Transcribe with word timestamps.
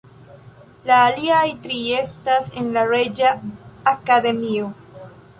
La 0.91 0.95
aliaj 1.09 1.41
tri 1.65 1.75
estas 1.97 2.49
en 2.61 2.71
la 2.77 2.85
Reĝa 2.93 3.33
Akademio. 3.93 4.71